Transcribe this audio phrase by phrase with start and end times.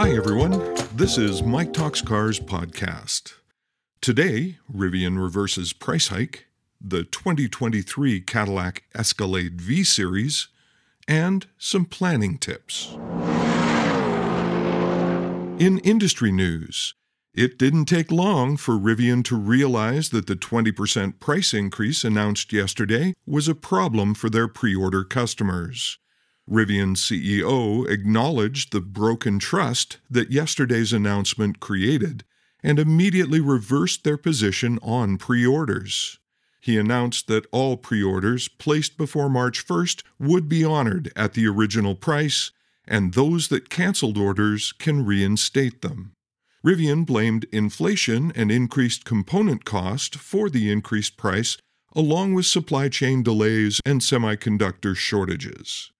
[0.00, 0.52] Hi, everyone.
[0.94, 3.32] This is Mike Talks Cars podcast.
[4.00, 6.46] Today, Rivian reverses price hike,
[6.80, 10.46] the 2023 Cadillac Escalade V Series,
[11.08, 12.96] and some planning tips.
[15.58, 16.94] In industry news,
[17.34, 23.14] it didn't take long for Rivian to realize that the 20% price increase announced yesterday
[23.26, 25.98] was a problem for their pre order customers.
[26.48, 32.24] Rivian's CEO acknowledged the broken trust that yesterday's announcement created
[32.62, 36.18] and immediately reversed their position on pre orders.
[36.60, 41.46] He announced that all pre orders placed before March 1st would be honored at the
[41.46, 42.50] original price,
[42.86, 46.12] and those that canceled orders can reinstate them.
[46.64, 51.56] Rivian blamed inflation and increased component cost for the increased price,
[51.94, 55.92] along with supply chain delays and semiconductor shortages.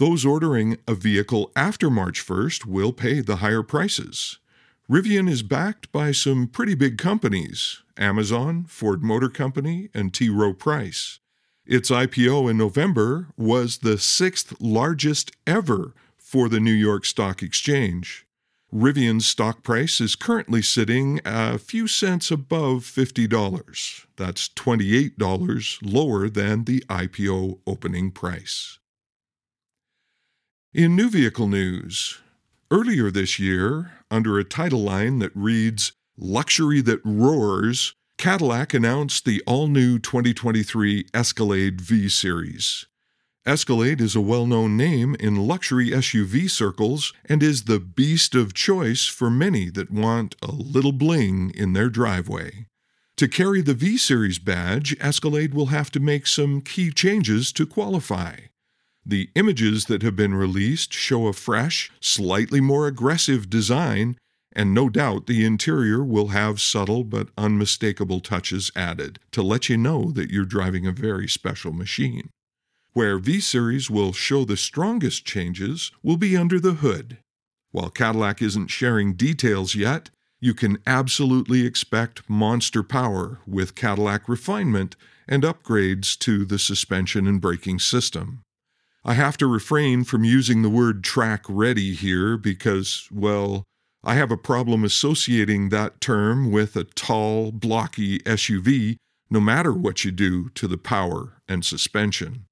[0.00, 4.38] Those ordering a vehicle after March 1st will pay the higher prices.
[4.90, 10.30] Rivian is backed by some pretty big companies Amazon, Ford Motor Company, and T.
[10.30, 11.18] Rowe Price.
[11.66, 18.24] Its IPO in November was the sixth largest ever for the New York Stock Exchange.
[18.74, 24.06] Rivian's stock price is currently sitting a few cents above $50.
[24.16, 28.78] That's $28 lower than the IPO opening price.
[30.72, 32.20] In new vehicle news,
[32.70, 39.42] earlier this year, under a title line that reads Luxury That Roars, Cadillac announced the
[39.48, 42.86] all new 2023 Escalade V Series.
[43.44, 48.54] Escalade is a well known name in luxury SUV circles and is the beast of
[48.54, 52.66] choice for many that want a little bling in their driveway.
[53.16, 57.66] To carry the V Series badge, Escalade will have to make some key changes to
[57.66, 58.36] qualify.
[59.10, 64.16] The images that have been released show a fresh, slightly more aggressive design,
[64.52, 69.76] and no doubt the interior will have subtle but unmistakable touches added to let you
[69.76, 72.30] know that you're driving a very special machine.
[72.92, 77.18] Where V Series will show the strongest changes will be under the hood.
[77.72, 84.94] While Cadillac isn't sharing details yet, you can absolutely expect monster power with Cadillac refinement
[85.26, 88.44] and upgrades to the suspension and braking system.
[89.04, 93.64] I have to refrain from using the word track ready here because, well,
[94.04, 98.96] I have a problem associating that term with a tall, blocky SUV,
[99.30, 102.46] no matter what you do to the power and suspension.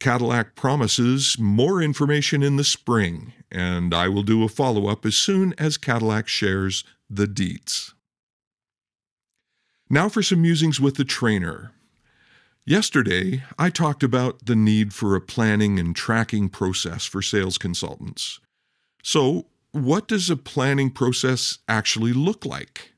[0.00, 5.16] Cadillac promises more information in the spring, and I will do a follow up as
[5.16, 7.92] soon as Cadillac shares the deets.
[9.90, 11.72] Now for some musings with the trainer.
[12.68, 18.40] Yesterday, I talked about the need for a planning and tracking process for sales consultants.
[19.02, 22.92] So, what does a planning process actually look like?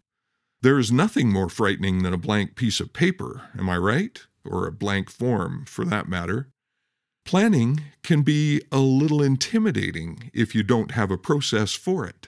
[0.61, 4.21] There is nothing more frightening than a blank piece of paper, am I right?
[4.45, 6.49] Or a blank form, for that matter.
[7.25, 12.27] Planning can be a little intimidating if you don't have a process for it.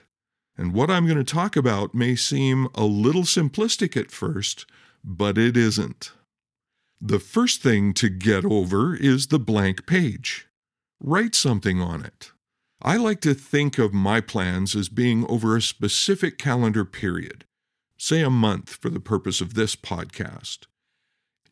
[0.57, 4.65] And what I'm going to talk about may seem a little simplistic at first,
[5.03, 6.13] but it isn't.
[7.05, 10.47] The first thing to get over is the blank page.
[11.01, 12.31] Write something on it.
[12.81, 17.43] I like to think of my plans as being over a specific calendar period,
[17.97, 20.59] say a month for the purpose of this podcast.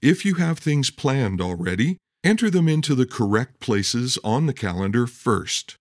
[0.01, 5.05] If you have things planned already, enter them into the correct places on the calendar
[5.05, 5.75] first.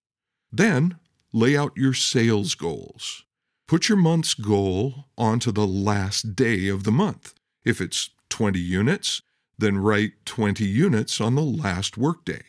[0.51, 0.99] Then,
[1.33, 3.25] lay out your sales goals.
[3.69, 7.35] Put your month's goal onto the last day of the month.
[7.65, 9.23] If it's 20 units,
[9.61, 12.43] then write 20 units on the last workday.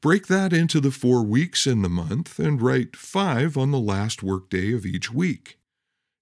[0.00, 4.22] Break that into the four weeks in the month and write five on the last
[4.22, 5.58] workday of each week.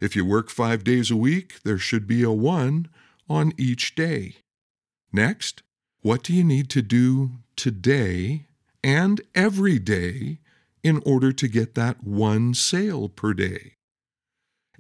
[0.01, 2.89] If you work five days a week, there should be a one
[3.29, 4.37] on each day.
[5.13, 5.63] Next,
[6.01, 8.47] what do you need to do today
[8.83, 10.39] and every day
[10.83, 13.73] in order to get that one sale per day?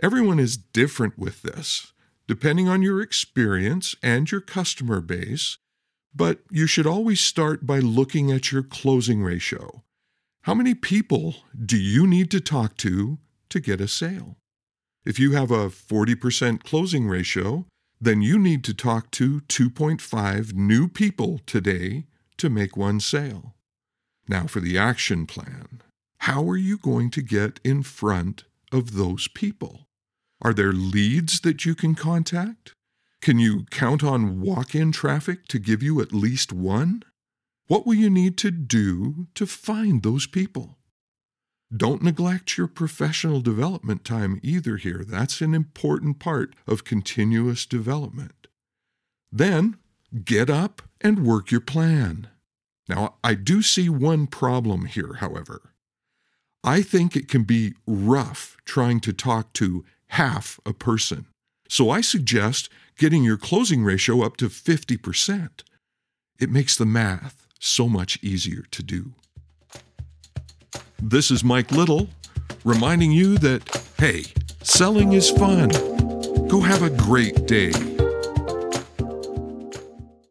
[0.02, 1.92] Everyone is different with this
[2.28, 5.58] depending on your experience and your customer base,
[6.14, 9.82] but you should always start by looking at your closing ratio.
[10.42, 13.18] How many people do you need to talk to
[13.50, 14.36] to get a sale?
[15.04, 17.66] If you have a 40% closing ratio,
[18.00, 22.06] then you need to talk to 2.5 new people today
[22.38, 23.54] to make one sale.
[24.28, 25.82] Now for the action plan.
[26.20, 29.86] How are you going to get in front of those people?
[30.42, 32.74] Are there leads that you can contact?
[33.20, 37.02] Can you count on walk in traffic to give you at least one?
[37.66, 40.78] What will you need to do to find those people?
[41.74, 45.04] Don't neglect your professional development time either here.
[45.04, 48.46] That's an important part of continuous development.
[49.32, 49.76] Then
[50.24, 52.28] get up and work your plan.
[52.88, 55.72] Now, I do see one problem here, however.
[56.62, 61.26] I think it can be rough trying to talk to half a person.
[61.68, 62.68] So I suggest
[62.98, 65.62] getting your closing ratio up to 50%.
[66.38, 69.12] It makes the math so much easier to do.
[71.02, 72.08] This is Mike Little
[72.64, 73.62] reminding you that,
[73.98, 74.24] hey,
[74.62, 75.68] selling is fun.
[76.48, 77.95] Go have a great day.